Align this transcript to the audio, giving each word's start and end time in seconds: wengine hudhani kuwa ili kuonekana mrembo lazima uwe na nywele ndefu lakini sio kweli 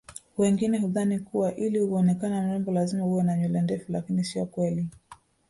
wengine 0.37 0.77
hudhani 0.77 1.19
kuwa 1.19 1.55
ili 1.55 1.87
kuonekana 1.87 2.41
mrembo 2.41 2.71
lazima 2.71 3.05
uwe 3.05 3.23
na 3.23 3.37
nywele 3.37 3.61
ndefu 3.61 3.91
lakini 3.91 4.23
sio 4.23 4.45
kweli 4.45 4.87